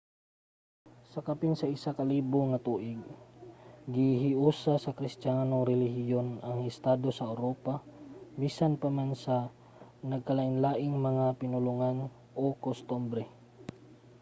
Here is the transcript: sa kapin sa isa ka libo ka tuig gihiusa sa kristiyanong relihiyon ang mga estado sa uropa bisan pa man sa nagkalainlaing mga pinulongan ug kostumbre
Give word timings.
sa 1.11 1.19
kapin 1.27 1.53
sa 1.57 1.67
isa 1.75 1.89
ka 1.97 2.03
libo 2.11 2.39
ka 2.51 2.59
tuig 2.67 3.01
gihiusa 3.93 4.73
sa 4.79 4.95
kristiyanong 4.97 5.67
relihiyon 5.71 6.27
ang 6.45 6.53
mga 6.59 6.69
estado 6.73 7.07
sa 7.13 7.25
uropa 7.33 7.75
bisan 8.41 8.73
pa 8.81 8.87
man 8.97 9.11
sa 9.25 9.35
nagkalainlaing 10.11 10.95
mga 11.07 11.25
pinulongan 11.39 11.97
ug 12.43 12.53
kostumbre 12.67 13.23